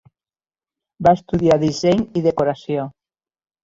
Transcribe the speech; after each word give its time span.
Va 1.09 1.13
estudiar 1.19 1.59
disseny 1.67 2.05
i 2.23 2.27
decoració. 2.33 2.93